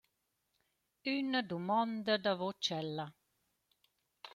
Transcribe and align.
Üna 1.13 1.39
dumonda 1.49 2.13
davo 2.23 2.49
tschella. 2.63 3.05